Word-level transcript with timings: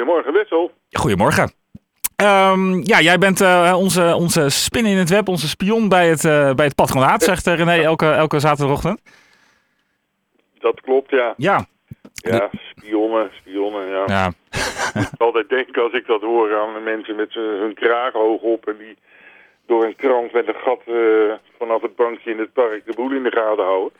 Goedemorgen, 0.00 0.32
Wessel. 0.32 0.70
Goedemorgen. 0.90 1.52
Ehm, 2.16 2.80
ja, 2.82 3.00
jij 3.00 3.18
bent 3.18 3.40
uh, 3.40 3.74
onze, 3.76 4.14
onze 4.14 4.48
spin 4.48 4.86
in 4.86 4.96
het 4.96 5.10
web, 5.10 5.28
onze 5.28 5.48
spion 5.48 5.88
bij 5.88 6.08
het, 6.08 6.24
uh, 6.24 6.54
bij 6.54 6.66
het 6.66 6.74
patronaat, 6.74 7.22
zegt 7.22 7.46
René 7.46 7.82
elke, 7.82 8.10
elke 8.10 8.38
zaterdagochtend. 8.38 9.00
Dat 10.58 10.80
klopt, 10.80 11.10
ja. 11.10 11.34
Ja. 11.36 11.66
Ja, 12.12 12.50
spionnen, 12.52 13.30
spionnen, 13.40 13.86
ja. 13.86 14.04
ja. 14.06 14.32
ik 15.00 15.20
altijd 15.20 15.48
denken 15.48 15.82
als 15.82 15.92
ik 15.92 16.06
dat 16.06 16.20
hoor 16.20 16.56
aan 16.56 16.74
de 16.74 16.80
mensen 16.80 17.16
met 17.16 17.34
hun 17.34 17.74
kraag 17.74 18.12
hoog 18.12 18.40
op 18.40 18.66
en 18.66 18.76
die 18.78 18.96
door 19.66 19.84
een 19.84 19.96
krant 19.96 20.32
met 20.32 20.48
een 20.48 20.60
gat 20.62 20.80
uh, 20.86 21.32
vanaf 21.58 21.82
het 21.82 21.96
bankje 21.96 22.30
in 22.30 22.38
het 22.38 22.52
park 22.52 22.86
de 22.86 22.94
boel 22.94 23.10
in 23.10 23.22
de 23.22 23.30
gaten 23.30 23.64
houden. 23.64 23.92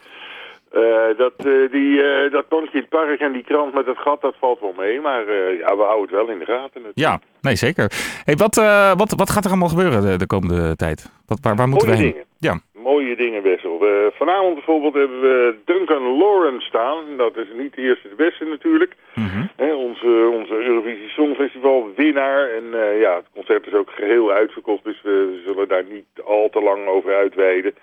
Uh, 0.75 1.17
dat, 1.17 1.33
uh, 1.47 1.71
die, 1.71 2.03
uh, 2.03 2.33
dat 2.33 2.49
bankje 2.49 2.73
in 2.73 2.81
het 2.81 2.89
park 2.89 3.21
en 3.21 3.33
die 3.33 3.45
krant 3.45 3.75
met 3.75 3.87
het 3.87 3.99
gat, 3.99 4.21
dat 4.21 4.35
valt 4.39 4.61
wel 4.61 4.75
mee. 4.77 5.01
Maar 5.01 5.33
ja, 5.33 5.77
we 5.77 5.83
houden 5.83 6.01
het 6.01 6.11
wel 6.11 6.29
in 6.29 6.39
de 6.39 6.45
gaten. 6.45 6.83
Natuurlijk. 6.83 6.99
Ja, 6.99 7.21
nee 7.41 7.57
zeker. 7.57 7.93
Hey, 8.25 8.37
wat, 8.37 8.55
wat, 8.97 9.13
wat 9.17 9.31
gaat 9.31 9.45
er 9.45 9.51
allemaal 9.51 9.69
gebeuren 9.69 10.03
de, 10.03 10.19
de 10.19 10.27
komende 10.27 10.77
tijd? 10.77 11.13
Wat, 11.27 11.39
waar, 11.43 11.57
waar 11.57 11.69
moeten 11.69 11.89
Mooie 11.89 12.01
we 12.01 12.05
heen? 12.05 12.13
Dingen. 12.13 12.29
Ja. 12.39 12.83
Mooie 12.83 13.17
dingen, 13.17 13.43
Wessel. 13.43 13.85
vanavond 14.15 14.55
bijvoorbeeld 14.55 14.95
hebben 14.95 15.21
we 15.21 15.57
Duncan 15.65 16.03
Lawrence 16.03 16.67
staan. 16.67 17.05
Dat 17.17 17.37
is 17.37 17.47
niet 17.57 17.75
de 17.75 17.83
eerste 17.83 18.09
de 18.09 18.15
beste 18.15 18.45
natuurlijk. 18.45 18.95
Mm 19.15 19.29
-hmm. 19.29 19.51
He, 19.57 19.75
onze, 19.75 20.31
onze 20.33 20.55
Eurovisie 20.55 21.09
Songfestival 21.09 21.93
winnaar. 21.97 22.51
En 22.51 22.65
ja, 22.99 23.15
het 23.17 23.29
concert 23.35 23.67
is 23.67 23.75
ook 23.75 23.91
geheel 23.91 24.31
uitverkocht. 24.31 24.85
Dus 24.85 25.03
we 25.03 25.43
zullen 25.47 25.69
daar 25.69 25.85
niet 25.91 26.07
al 26.25 26.49
te 26.49 26.61
lang 26.61 26.87
over 26.87 27.15
uitweiden. 27.15 27.75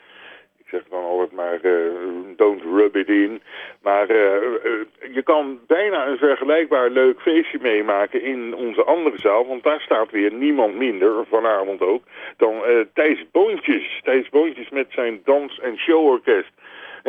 Ik 0.68 0.74
zeg 0.74 0.84
dan 0.90 1.04
altijd 1.04 1.32
maar, 1.32 1.60
uh, 1.64 1.92
don't 2.36 2.62
rub 2.64 2.96
it 2.96 3.08
in. 3.08 3.42
Maar 3.82 4.12
uh, 4.12 4.18
uh, 4.18 5.14
je 5.14 5.22
kan 5.24 5.60
bijna 5.68 6.08
een 6.08 6.18
vergelijkbaar 6.18 6.90
leuk 6.90 7.22
feestje 7.22 7.58
meemaken 7.62 8.22
in 8.22 8.56
onze 8.56 8.84
andere 8.84 9.20
zaal. 9.20 9.48
Want 9.48 9.64
daar 9.64 9.82
staat 9.82 10.12
weer 10.12 10.34
niemand 10.34 10.76
minder, 10.76 11.26
vanavond 11.30 11.82
ook, 11.82 12.04
dan 12.38 12.64
Thijs 12.94 13.26
Boontjes. 13.32 14.02
Thijs 14.04 14.30
Boontjes 14.30 14.70
met 14.70 14.88
zijn 14.90 15.22
dans- 15.24 15.60
en 15.60 15.78
showorkest. 15.78 16.52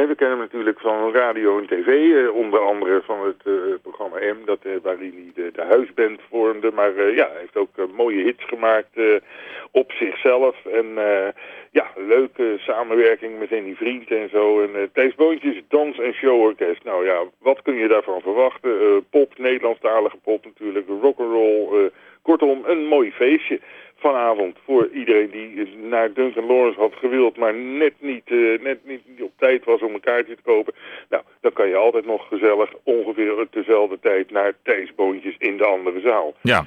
We 0.06 0.14
kennen 0.14 0.38
hem 0.38 0.46
natuurlijk 0.46 0.80
van 0.80 1.12
radio 1.12 1.58
en 1.58 1.66
tv, 1.66 2.28
onder 2.28 2.60
andere 2.60 3.02
van 3.04 3.26
het 3.26 3.42
programma 3.82 4.18
M, 4.18 4.44
dat, 4.44 4.58
waarin 4.82 5.32
hij 5.34 5.44
de, 5.44 5.50
de 5.52 5.62
huisband 5.62 6.20
vormde. 6.30 6.70
Maar 6.74 7.14
ja, 7.14 7.28
hij 7.28 7.40
heeft 7.40 7.56
ook 7.56 7.92
mooie 7.96 8.22
hits 8.22 8.44
gemaakt 8.44 9.00
op 9.70 9.92
zichzelf. 9.92 10.66
En 10.66 10.86
ja, 11.70 11.90
leuke 11.96 12.54
samenwerking 12.58 13.38
met 13.38 13.48
die 13.48 13.76
vriend 13.76 14.10
en 14.10 14.28
zo. 14.28 14.62
En 14.62 14.90
Thijs 14.92 15.14
Boontjes, 15.14 15.62
dans- 15.68 15.98
en 15.98 16.12
showorkest. 16.12 16.84
Nou 16.84 17.04
ja, 17.06 17.22
wat 17.38 17.62
kun 17.62 17.74
je 17.74 17.88
daarvan 17.88 18.20
verwachten? 18.20 19.06
Pop, 19.10 19.38
Nederlandstalige 19.38 20.16
pop 20.16 20.44
natuurlijk, 20.44 20.86
rock'n'roll. 21.00 21.82
Uh, 21.82 21.90
kortom, 22.28 22.64
een 22.66 22.86
mooi 22.86 23.10
feestje 23.12 23.60
vanavond 23.98 24.56
voor 24.64 24.88
iedereen 24.92 25.30
die 25.30 25.76
naar 25.90 26.12
Duncan 26.12 26.46
Lawrence 26.46 26.80
had 26.80 26.94
gewild, 26.94 27.36
maar 27.36 27.54
net 27.54 27.92
niet, 27.98 28.30
uh, 28.30 28.62
net 28.62 28.78
niet 28.84 29.02
op 29.20 29.32
tijd 29.38 29.64
was 29.64 29.80
om 29.82 29.94
een 29.94 30.00
kaartje 30.00 30.34
te 30.34 30.42
kopen. 30.42 30.74
Nou, 31.08 31.22
dan 31.40 31.52
kan 31.52 31.68
je 31.68 31.76
altijd 31.76 32.06
nog 32.06 32.28
gezellig 32.28 32.70
ongeveer 32.82 33.46
dezelfde 33.50 33.98
tijd 34.00 34.30
naar 34.30 34.52
Thijs 34.62 34.94
Boontjes 34.94 35.34
in 35.38 35.56
de 35.56 35.64
andere 35.64 36.00
zaal. 36.00 36.34
Ja. 36.42 36.66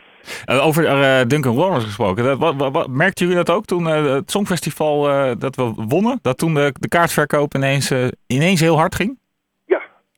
Uh, 0.50 0.67
over 0.67 0.84
uh, 0.84 1.22
Duncan 1.28 1.56
Lawrence 1.56 1.86
gesproken, 1.86 2.39
dat, 2.39 2.88
merkten 2.88 3.28
jullie 3.28 3.44
dat 3.44 3.56
ook 3.56 3.66
toen 3.66 3.86
het 3.86 4.32
Songfestival 4.32 5.02
dat 5.38 5.56
we 5.56 5.73
wonnen? 5.88 6.20
Dat 6.22 6.38
toen 6.38 6.54
de, 6.54 6.73
de 6.80 6.88
kaartverkoop 6.88 7.56
ineens, 7.56 7.94
ineens 8.28 8.59
heel 8.59 8.78
hard 8.78 8.95
ging? 8.95 9.20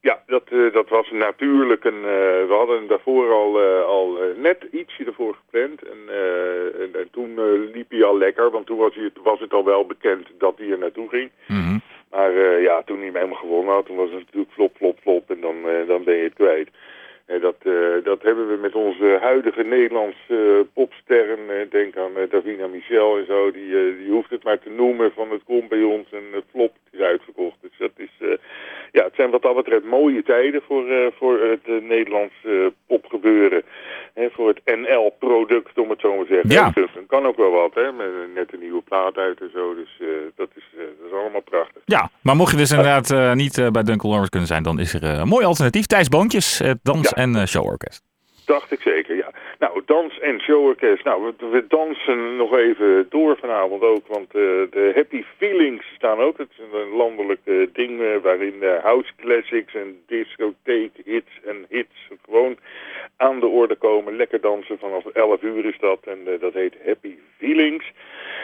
Ja, 0.10 0.24
dat, 0.26 0.44
uh, 0.50 0.74
dat 0.74 0.90
was 0.90 1.12
natuurlijk 1.12 1.84
een... 1.84 2.02
Uh, 2.02 2.48
we 2.48 2.54
hadden 2.58 2.88
daarvoor 2.88 3.32
al, 3.32 3.64
uh, 3.64 3.84
al 3.84 4.18
net 4.36 4.68
ietsje 4.72 5.04
ervoor 5.06 5.36
gepland. 5.36 5.82
En, 5.82 6.00
en, 6.80 6.90
en 6.94 7.08
toen 7.12 7.32
liep 7.74 7.92
hij 7.92 8.04
al 8.04 8.18
lekker, 8.18 8.52
want 8.52 8.66
toen 8.66 8.78
was, 8.78 8.96
hij, 8.96 9.10
was 9.24 9.40
het 9.40 9.54
al 9.54 9.66
wel 9.66 9.86
bekend 9.86 10.28
dat 10.38 10.58
hij 10.58 10.70
er 10.70 10.78
naartoe 10.78 11.10
ging. 11.10 11.32
Mm 11.48 11.64
-hmm. 11.64 11.82
Maar 12.12 12.62
ja, 12.62 12.82
toen 12.82 12.98
hij 12.98 13.06
hem 13.06 13.16
helemaal 13.16 13.38
gewonnen 13.38 13.74
had, 13.74 13.86
toen 13.86 13.96
was 13.96 14.10
het 14.10 14.20
natuurlijk 14.20 14.54
flop, 14.54 14.76
flop, 14.76 15.00
flop. 15.02 15.30
En 15.30 15.42
dan, 15.42 15.56
dan 15.88 16.04
ben 16.04 16.16
je 16.16 16.24
het 16.24 16.34
kwijt. 16.34 16.70
En 17.26 17.42
dat, 17.42 17.56
dat 18.04 18.22
hebben 18.22 18.48
we 18.48 18.58
met 18.62 18.76
onze 18.76 19.18
huidige 19.22 19.64
Nederlandse 19.64 20.68
popsterren. 20.74 21.70
denk 21.70 21.98
aan 21.98 22.12
Davina 22.30 22.68
Michel 22.68 23.18
en 23.18 23.26
zo. 23.26 23.52
Die, 23.52 23.98
die 23.98 24.12
hoeft 24.12 24.30
het 24.30 24.44
maar 24.44 24.60
te 24.60 24.70
noemen 24.70 25.12
van 25.12 25.32
het 25.32 25.44
komt 25.44 25.70
bij 25.70 25.84
ons 25.84 26.12
en 26.12 26.24
het 26.32 26.46
flop 26.50 26.74
is 26.92 27.00
uitverkocht. 27.00 27.58
Dus 27.62 27.78
dat 27.78 27.92
is 27.96 28.38
ja, 28.94 29.04
het 29.04 29.16
zijn 29.16 29.23
wat 29.34 29.42
dat 29.42 29.56
betreft 29.56 29.84
mooie 29.86 30.24
tijden 30.24 30.62
voor, 30.68 30.88
uh, 30.90 31.08
voor 31.18 31.40
het 31.40 31.60
uh, 31.66 31.82
Nederlands 31.82 32.34
popgebeuren. 32.88 33.64
Hè, 34.14 34.30
voor 34.30 34.48
het 34.48 34.78
NL-product, 34.80 35.78
om 35.78 35.90
het 35.90 36.00
zo 36.00 36.16
maar 36.16 36.26
te 36.26 36.34
zeggen. 36.34 36.50
Ja. 36.50 36.74
Kan 37.08 37.26
ook 37.26 37.38
wel 37.38 37.52
wat, 37.52 37.74
hè, 37.74 37.92
met 37.92 38.08
net 38.36 38.54
een 38.54 38.60
nieuwe 38.60 38.82
plaat 38.82 39.18
uit 39.18 39.40
en 39.42 39.50
zo. 39.54 39.76
Dus 39.76 40.02
dat, 40.36 40.50
is, 40.56 40.64
dat 40.78 41.08
is 41.08 41.14
allemaal 41.14 41.42
prachtig. 41.42 41.82
Ja, 41.86 42.10
maar 42.22 42.36
mocht 42.36 42.52
je 42.52 42.58
dus 42.58 42.72
inderdaad 42.72 43.36
niet 43.36 43.56
bij 43.72 43.84
Duncan 43.84 44.10
Lawrence 44.10 44.30
kunnen 44.30 44.48
zijn, 44.48 44.64
dan 44.64 44.80
is 44.80 44.94
er 44.94 45.04
een 45.04 45.28
mooi 45.28 45.46
alternatief. 45.46 45.86
Thijs 45.86 46.08
Boontjes, 46.08 46.58
het 46.58 46.80
dans- 46.84 47.10
Ja. 47.10 47.22
en 47.24 47.48
showorkest. 47.48 48.02
Dacht 48.46 48.72
ik 48.72 48.82
zeker, 48.82 49.16
ja. 49.16 49.23
Dans- 49.94 50.20
en 50.20 50.40
showorkest. 50.40 51.04
Nou, 51.04 51.24
we, 51.24 51.50
we 51.50 51.66
dansen 51.68 52.36
nog 52.36 52.56
even 52.56 53.06
door 53.10 53.38
vanavond 53.38 53.82
ook, 53.82 54.08
want 54.08 54.36
uh, 54.36 54.42
de 54.72 54.92
Happy 54.96 55.24
Feelings 55.38 55.86
staan 55.96 56.20
ook. 56.20 56.38
Het 56.38 56.50
is 56.52 56.80
een 56.80 56.96
landelijk 56.96 57.42
uh, 57.44 57.68
ding 57.74 58.00
uh, 58.00 58.18
waarin 58.22 58.64
house 58.82 59.12
classics 59.18 59.74
en 59.74 60.04
discotheek 60.08 60.92
hits 61.06 61.40
en 61.46 61.66
hits 61.70 62.08
gewoon 62.26 62.58
aan 63.18 63.40
de 63.40 63.48
orde 63.48 63.76
komen. 63.76 64.16
Lekker 64.16 64.42
dansen, 64.42 64.80
vanaf 64.80 65.06
11 65.06 65.42
uur 65.42 65.66
is 65.66 65.80
dat 65.80 66.00
en 66.04 66.20
dat 66.40 66.54
heet 66.54 66.76
Happy 66.86 67.16
Feelings. 67.38 67.92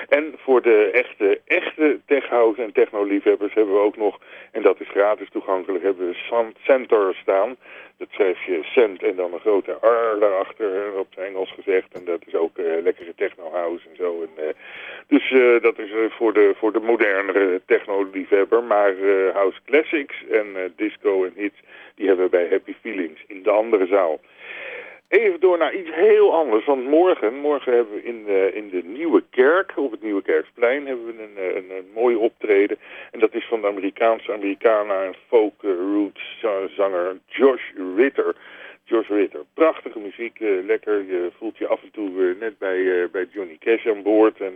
En 0.07 0.33
voor 0.37 0.61
de 0.61 0.89
echte, 0.91 1.41
echte 1.45 1.99
tech 2.05 2.27
house 2.27 2.61
en 2.61 2.71
techno-liefhebbers 2.71 3.53
hebben 3.53 3.73
we 3.73 3.79
ook 3.79 3.97
nog, 3.97 4.19
en 4.51 4.61
dat 4.61 4.79
is 4.79 4.87
gratis 4.89 5.29
toegankelijk, 5.29 5.83
hebben 5.83 6.07
we 6.07 6.51
Center 6.63 7.15
staan. 7.15 7.57
Dat 7.97 8.07
schrijf 8.11 8.45
je 8.45 8.59
cent 8.63 9.03
en 9.03 9.15
dan 9.15 9.33
een 9.33 9.39
grote 9.39 9.71
R 9.71 10.19
daarachter, 10.19 10.93
op 10.97 11.07
het 11.09 11.25
Engels 11.25 11.51
gezegd. 11.51 11.87
En 11.91 12.05
dat 12.05 12.21
is 12.25 12.35
ook 12.35 12.57
uh, 12.57 12.81
lekkere 12.83 13.13
techno-house 13.15 13.89
en 13.89 13.95
zo. 13.95 14.21
En, 14.21 14.43
uh, 14.43 14.49
dus 15.07 15.31
uh, 15.31 15.61
dat 15.61 15.79
is 15.79 15.89
voor, 16.09 16.33
de, 16.33 16.53
voor 16.57 16.71
de 16.71 16.79
modernere 16.79 17.61
techno-liefhebber. 17.65 18.63
Maar 18.63 18.93
house 19.33 19.59
classics 19.65 20.15
en 20.31 20.73
disco 20.75 21.23
en 21.23 21.33
hits, 21.35 21.59
die 21.95 22.07
hebben 22.07 22.25
we 22.25 22.31
bij 22.31 22.47
Happy 22.49 22.73
Feelings 22.81 23.23
in 23.27 23.43
de 23.43 23.51
andere 23.51 23.87
zaal. 23.87 24.19
Even 25.09 25.39
door 25.39 25.57
naar 25.57 25.73
iets 25.73 25.89
heel 25.93 26.33
anders, 26.33 26.65
want 26.65 26.83
morgen, 26.83 27.35
morgen 27.35 27.73
hebben 27.73 27.93
we 27.93 28.03
in 28.03 28.23
de, 28.25 28.51
in 28.53 28.69
de 28.69 28.83
Nieuwe 28.83 29.23
Kerk, 29.29 29.73
op 29.75 29.91
het 29.91 30.01
Nieuwe 30.01 30.21
Kerksplein, 30.21 30.87
hebben 30.87 31.05
we 31.05 31.11
een, 31.11 31.57
een, 31.57 31.77
een 31.77 31.91
mooi 31.93 32.15
optreden. 32.15 32.77
En 33.11 33.19
dat 33.19 33.33
is 33.33 33.45
van 33.45 33.61
de 33.61 33.67
Amerikaanse 33.67 34.33
Americana 34.33 35.03
en 35.03 35.15
folk 35.27 35.61
roots 35.61 36.45
zanger 36.75 37.17
Josh 37.25 37.61
Ritter. 37.95 38.35
Josh 38.89 39.09
Ritter, 39.09 39.43
prachtige 39.53 39.99
muziek, 39.99 40.39
uh, 40.39 40.65
lekker, 40.65 41.05
je 41.05 41.31
voelt 41.37 41.57
je 41.57 41.67
af 41.67 41.83
en 41.83 41.91
toe 41.91 42.09
uh, 42.09 42.39
net 42.39 42.57
bij, 42.57 42.77
uh, 42.77 43.09
bij 43.11 43.27
Johnny 43.31 43.57
Cash 43.59 43.87
aan 43.87 44.03
boord. 44.03 44.41
En, 44.41 44.53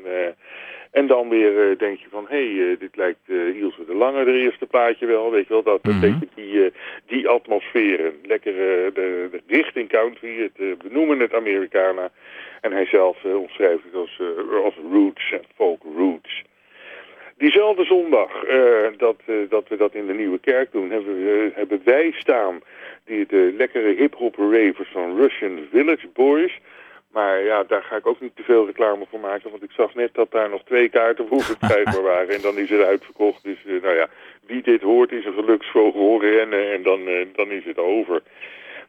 en 0.91 1.07
dan 1.07 1.29
weer 1.29 1.77
denk 1.77 1.99
je 1.99 2.07
van, 2.09 2.25
hé, 2.29 2.55
hey, 2.55 2.77
dit 2.77 2.95
lijkt 2.95 3.29
Ilse 3.55 3.85
de 3.85 3.95
Lange, 3.95 4.23
de 4.23 4.31
eerste 4.31 4.65
plaatje 4.65 5.05
wel, 5.05 5.31
weet 5.31 5.47
je 5.47 5.53
wel, 5.53 5.63
dat, 5.63 5.79
een 5.81 5.99
beetje 5.99 6.27
die, 6.35 6.71
die 7.07 7.27
atmosfeer. 7.27 8.13
Lekker 8.23 8.53
de, 8.53 9.29
de 9.31 9.41
richting 9.47 9.89
country, 9.89 10.41
het, 10.41 10.57
we 10.57 10.89
noemen 10.89 11.19
het 11.19 11.33
Americana. 11.33 12.11
En 12.61 12.71
hij 12.71 12.85
zelf 12.85 13.23
omschrijft 13.23 13.83
het 13.83 13.95
als, 13.95 14.21
als 14.63 14.75
roots 14.91 15.31
en 15.31 15.43
folk 15.55 15.83
roots. 15.97 16.43
Diezelfde 17.37 17.85
zondag 17.85 18.45
dat, 18.97 19.21
dat 19.49 19.67
we 19.67 19.77
dat 19.77 19.93
in 19.93 20.07
de 20.07 20.13
Nieuwe 20.13 20.39
Kerk 20.39 20.71
doen, 20.71 20.89
hebben, 20.89 21.15
we, 21.23 21.51
hebben 21.53 21.81
wij 21.83 22.11
staan 22.11 22.61
die 23.05 23.25
de 23.25 23.53
lekkere 23.57 23.93
hip-hop 23.93 24.35
ravers 24.35 24.89
van 24.91 25.17
Russian 25.17 25.67
Village 25.71 26.07
Boys. 26.13 26.59
Maar 27.11 27.43
ja, 27.43 27.63
daar 27.63 27.83
ga 27.83 27.95
ik 27.95 28.07
ook 28.07 28.21
niet 28.21 28.35
te 28.35 28.43
veel 28.43 28.65
reclame 28.65 29.05
voor 29.09 29.19
maken, 29.19 29.49
want 29.51 29.63
ik 29.63 29.71
zag 29.71 29.95
net 29.95 30.13
dat 30.13 30.31
daar 30.31 30.49
nog 30.49 30.63
twee 30.63 30.89
kaarten 30.89 31.27
voor 31.27 31.41
verkrijgbaar 31.41 32.01
waren. 32.13 32.35
En 32.35 32.41
dan 32.41 32.57
is 32.57 32.69
het 32.69 32.81
uitverkocht. 32.81 33.43
Dus 33.43 33.57
nou 33.65 33.95
ja, 33.95 34.09
wie 34.45 34.61
dit 34.61 34.81
hoort 34.81 35.11
is 35.11 35.25
een 35.25 35.33
geluksvogel 35.33 36.01
horen 36.01 36.29
rennen 36.29 36.71
en 36.71 36.83
dan, 36.83 36.99
dan 37.35 37.51
is 37.51 37.65
het 37.65 37.77
over. 37.77 38.21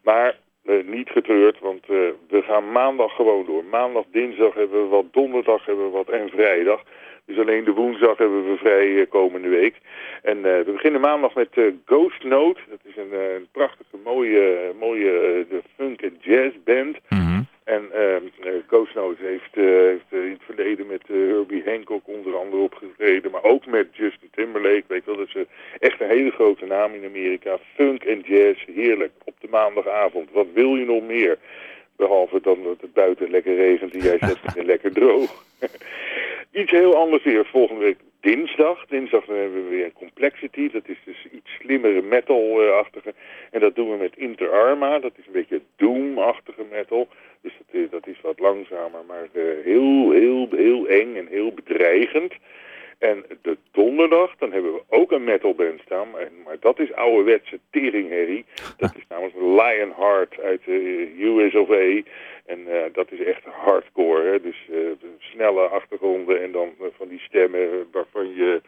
Maar 0.03 0.37
niet 0.85 1.11
getreurd, 1.11 1.61
want 1.61 1.87
we 1.87 2.43
gaan 2.43 2.73
maandag 2.73 3.15
gewoon 3.15 3.45
door. 3.47 3.65
Maandag, 3.65 4.05
dinsdag 4.11 4.55
hebben 4.55 4.83
we 4.83 4.89
wat, 4.89 5.13
donderdag 5.13 5.67
hebben 5.67 5.85
we 5.85 5.91
wat 5.91 6.09
en 6.09 6.29
vrijdag. 6.29 6.83
Dus 7.27 7.39
alleen 7.39 7.65
de 7.65 7.73
woensdag 7.73 8.19
hebben 8.19 8.51
we 8.51 8.57
vrij 8.57 8.89
uh, 8.89 9.07
komende 9.09 9.49
week. 9.49 9.77
En 10.23 10.37
uh, 10.37 10.43
we 10.43 10.73
beginnen 10.73 11.01
maandag 11.01 11.35
met 11.35 11.49
Ghost 11.85 12.25
Note. 12.25 12.61
Dat 12.69 12.81
is 12.83 12.97
een, 12.97 13.13
een 13.13 13.49
prachtige, 13.53 13.97
mooie, 14.05 14.73
mooie 14.79 15.47
de 15.49 15.63
funk 15.77 16.03
en 16.03 16.17
jazz 16.21 16.57
band. 16.65 16.99
Mm 17.09 17.19
-hmm. 17.19 17.47
En 17.65 17.91
Ghost 18.67 18.95
Note 18.95 19.23
heeft, 19.23 19.55
heeft 19.55 20.25
in 20.25 20.31
het 20.31 20.43
verleden 20.45 20.87
met 20.87 21.03
Herbie 21.07 21.63
Hancock 21.67 22.09
onder 22.09 22.37
andere 22.37 22.63
opgetreden. 22.63 23.31
Maar 23.31 23.43
ook 23.43 23.67
met 23.67 23.89
Justin 23.93 24.29
Timberlake. 24.31 24.85
Weet 24.89 25.05
wel, 25.05 25.17
dat 25.17 25.29
is 25.35 25.45
echt 25.79 26.01
een 26.01 26.09
hele 26.09 26.31
grote 26.31 26.67
naam 26.67 26.95
in 26.95 27.05
Amerika. 27.05 27.59
Funk 27.75 28.05
en 28.05 28.21
jazz, 28.21 28.65
heerlijk. 28.75 29.13
Wat 30.33 30.47
wil 30.55 30.77
je 30.77 30.85
nog 30.85 31.03
meer? 31.03 31.39
Behalve 31.97 32.41
dan 32.41 32.63
dat 32.63 32.81
het 32.81 32.93
buiten 32.93 33.31
lekker 33.31 33.55
regent 33.55 33.95
en 33.95 34.01
jij 34.01 34.19
zet 34.19 34.39
het 34.43 34.65
lekker 34.73 34.93
droog. 34.93 35.45
iets 36.61 36.71
heel 36.71 36.97
anders 36.97 37.25
weer 37.25 37.47
volgende 37.47 37.85
week 37.85 37.99
dinsdag. 38.21 38.87
Dinsdag 38.87 39.27
hebben 39.27 39.65
we 39.65 39.77
weer 39.77 39.93
Complexity. 39.93 40.71
Dat 40.71 40.89
is 40.89 40.99
dus 41.05 41.27
iets 41.33 41.51
slimmere 41.61 42.03
metal-achtige. 42.03 43.15
En 43.51 43.61
dat 43.61 43.75
doen 43.75 43.91
we 43.91 43.97
met 43.97 44.17
Inter 44.17 44.51
Arma. 44.51 44.99
Dat 44.99 45.13
is 45.17 45.27
een 45.27 45.33
beetje 45.33 45.61
Doom-achtige 45.77 46.65
metal. 46.71 47.09
Dus 47.41 47.53
dat 47.59 47.83
is, 47.83 47.91
dat 47.91 48.07
is 48.07 48.21
wat 48.21 48.39
langzamer, 48.39 49.05
maar 49.07 49.29
uh, 49.33 49.65
heel, 49.65 50.11
heel, 50.11 50.49
heel 50.51 50.87
eng 50.87 51.17
en 51.17 51.27
heel 51.27 51.53
bedreigend. 51.53 52.33
En 53.11 53.25
de 53.43 53.57
donderdag, 53.73 54.37
dan 54.39 54.53
hebben 54.53 54.73
we 54.73 54.83
ook 54.89 55.13
een 55.13 55.25
metalband 55.25 55.81
staan. 55.81 56.11
Maar, 56.11 56.57
dat 56.61 56.79
is 56.79 56.93
ouderwetse 56.93 57.59
teringherrie. 57.71 58.45
Dat 58.77 58.95
is 58.97 59.05
namelijk 59.09 59.37
Lionheart 59.37 60.41
uit 60.41 60.65
de 60.65 61.13
US 61.19 61.55
of 61.55 61.71
A. 61.71 62.03
En 62.47 62.59
uh, 62.69 62.83
dat 62.93 63.13
is 63.13 63.25
echt 63.25 63.45
hardcore. 63.45 64.23
Hè? 64.31 64.41
Dus 64.41 64.57
uh, 64.71 64.79
snelle 65.19 65.61
achtergronden 65.61 66.43
en 66.43 66.53
dan 66.53 66.75
uh, 66.81 66.87
van 66.97 67.09
die 67.09 67.21
stemmen 67.21 67.89
waarvan 67.93 68.35
je... 68.35 68.63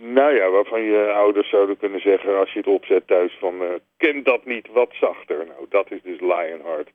Nou 0.00 0.34
ja, 0.34 0.50
waarvan 0.50 0.82
je 0.82 1.12
ouders 1.12 1.48
zouden 1.48 1.76
kunnen 1.76 2.00
zeggen 2.00 2.38
als 2.38 2.52
je 2.52 2.58
het 2.58 2.68
opzet 2.68 3.06
thuis 3.06 3.36
van... 3.38 3.80
ken 3.96 4.22
dat 4.22 4.44
niet 4.44 4.68
wat 4.72 4.90
zachter. 5.00 5.36
Nou, 5.36 5.66
dat 5.68 5.90
is 5.90 6.02
dus 6.02 6.20
Lionheart. 6.20 6.90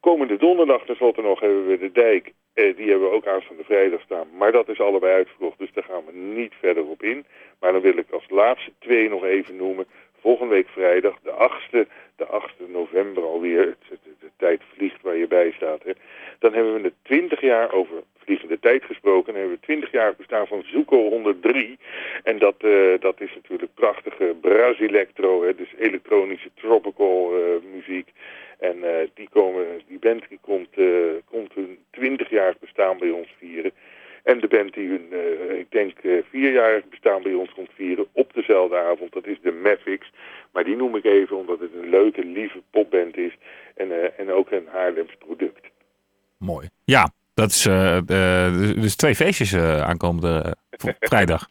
Komende 0.00 0.36
donderdag 0.36 0.84
tenslotte 0.84 1.22
nog 1.22 1.40
hebben 1.40 1.66
we 1.66 1.78
de 1.78 1.92
dijk. 1.92 2.32
Eh, 2.54 2.76
die 2.76 2.90
hebben 2.90 3.08
we 3.08 3.14
ook 3.14 3.26
aanstaande 3.26 3.64
vrijdag 3.64 4.00
staan. 4.00 4.28
Maar 4.36 4.52
dat 4.52 4.68
is 4.68 4.80
allebei 4.80 5.12
uitverkocht, 5.12 5.58
dus 5.58 5.72
daar 5.72 5.84
gaan 5.84 6.04
we 6.06 6.12
niet 6.12 6.52
verder 6.60 6.86
op 6.86 7.02
in. 7.02 7.24
Maar 7.60 7.72
dan 7.72 7.80
wil 7.80 7.96
ik 7.96 8.10
als 8.10 8.24
laatste 8.28 8.72
twee 8.78 9.08
nog 9.08 9.24
even 9.24 9.56
noemen. 9.56 9.86
Volgende 10.20 10.54
week 10.54 10.68
vrijdag, 10.68 11.18
de 11.22 11.30
8e, 11.30 11.88
de 12.16 12.26
8e 12.26 12.70
november 12.70 13.22
alweer. 13.22 13.76
De, 13.88 13.98
de, 14.02 14.10
de 14.20 14.30
tijd 14.36 14.60
vliegt 14.74 15.02
waar 15.02 15.16
je 15.16 15.26
bij 15.26 15.52
staat. 15.56 15.82
Hè. 15.82 15.92
Dan 16.38 16.54
hebben 16.54 16.74
we 16.74 16.80
de 16.80 16.92
20 17.02 17.40
jaar 17.40 17.72
over 17.72 18.02
vliegende 18.16 18.58
tijd 18.58 18.84
gesproken. 18.84 19.32
Dan 19.32 19.40
hebben 19.40 19.58
we 19.60 19.66
20 19.66 19.90
jaar 19.90 20.14
bestaan 20.16 20.46
van 20.46 20.62
Zuko 20.66 21.08
103. 21.08 21.78
En 22.22 22.38
dat, 22.38 22.54
uh, 22.60 23.00
dat 23.00 23.20
is 23.20 23.34
natuurlijk 23.34 23.74
prachtige 23.74 24.36
Brasilectro, 24.40 25.42
hè, 25.42 25.54
dus 25.54 25.74
elektronische 25.78 26.50
tropical 26.54 27.38
uh, 27.38 27.44
muziek. 27.74 28.08
En 28.60 28.76
uh, 28.76 28.90
die, 29.14 29.28
komen, 29.32 29.64
die 29.88 29.98
band 29.98 30.28
die 30.28 30.38
komt, 30.40 30.68
uh, 30.76 31.12
komt 31.24 31.52
hun 31.54 31.78
20-jarig 32.00 32.58
bestaan 32.58 32.98
bij 32.98 33.10
ons 33.10 33.28
vieren. 33.38 33.72
En 34.22 34.40
de 34.40 34.48
band 34.48 34.74
die 34.74 34.88
hun, 34.88 35.08
uh, 35.12 35.58
ik 35.58 35.70
denk, 35.70 35.92
vierjarig 36.30 36.88
bestaan 36.88 37.22
bij 37.22 37.34
ons 37.34 37.52
komt 37.54 37.70
vieren 37.74 38.06
op 38.12 38.34
dezelfde 38.34 38.76
avond, 38.76 39.12
dat 39.12 39.26
is 39.26 39.40
de 39.42 39.52
Mavics. 39.52 40.12
Maar 40.52 40.64
die 40.64 40.76
noem 40.76 40.96
ik 40.96 41.04
even 41.04 41.36
omdat 41.36 41.60
het 41.60 41.70
een 41.74 41.90
leuke, 41.90 42.24
lieve 42.24 42.62
popband 42.70 43.16
is 43.16 43.36
en, 43.74 44.16
en 44.18 44.32
ook 44.32 44.50
een 44.50 44.66
Haarlems 44.72 45.14
product. 45.18 45.66
Mooi. 46.38 46.68
Ja, 46.84 47.10
dat 47.34 47.48
is 47.48 47.62
dus 48.80 48.96
twee 48.96 49.14
feestjes 49.14 49.56
aankomende 49.56 50.56
vrijdag. 51.00 51.48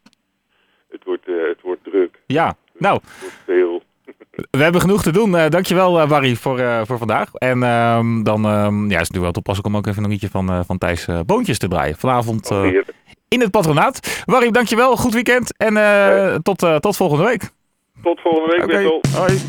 Het 0.90 1.04
wordt, 1.04 1.26
het 1.26 1.62
wordt 1.62 1.84
druk. 1.84 2.20
Ja, 2.26 2.58
nou. 2.78 3.00
Het 3.04 3.20
wordt 3.22 3.36
veel. 3.46 3.69
We 4.50 4.64
hebben 4.64 4.82
genoeg 4.82 5.04
te 5.04 5.12
doen. 5.12 5.32
Uh, 5.32 5.50
dankjewel, 5.50 6.02
uh, 6.02 6.08
Barry, 6.08 6.36
voor, 6.36 6.60
uh, 6.60 6.82
voor 6.86 6.98
vandaag. 6.98 7.34
En 7.34 7.58
uh, 7.58 8.00
dan 8.24 8.42
ja, 8.42 8.60
is 8.60 8.74
het 8.78 8.90
natuurlijk 8.90 9.22
wel 9.22 9.32
toepasselijk 9.32 9.74
om 9.74 9.78
ook 9.78 9.88
even 9.88 10.04
een 10.04 10.10
liedje 10.10 10.30
van, 10.30 10.66
van 10.66 10.78
Thijs 10.78 11.08
Boontjes 11.26 11.58
te 11.58 11.68
draaien. 11.68 11.96
Vanavond 11.98 12.52
in 13.28 13.42
het 13.42 13.52
patronaat. 13.52 14.24
Barry, 14.26 14.52
dankjewel. 14.52 14.96
Goed 14.96 15.14
weekend. 15.14 15.58
En 15.58 15.74
tot, 16.44 16.68
tot 16.80 16.96
volgende 16.96 17.24
week. 17.24 17.50
Tot 18.04 18.22
volgende 18.22 18.56
week, 18.56 18.64
okay. 18.64 19.02
Hoi. 19.16 19.40